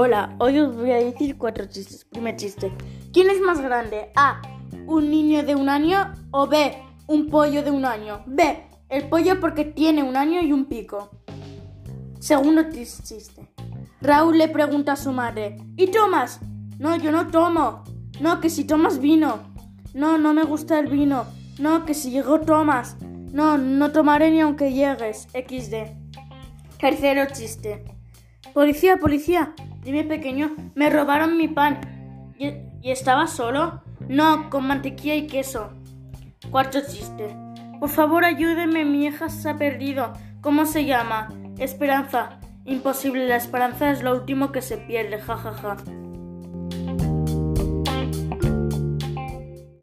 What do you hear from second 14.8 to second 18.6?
a su madre. ¿Y tomas? No, yo no tomo. No, que